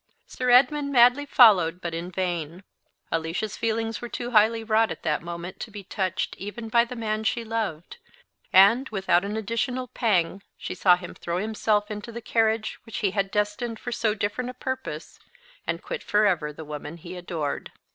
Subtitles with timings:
[0.25, 2.63] Sir Edmund madly followed, but in vain.
[3.11, 6.95] Alicia's feelings were too highly wrought at that moment to be touched even by the
[6.95, 7.97] man she loved;
[8.51, 13.11] and, without an additional pang, she saw him throw himself into the carriage which he
[13.11, 15.19] had destined for so different a purpose,
[15.67, 17.71] and quit for ever the woman he adored.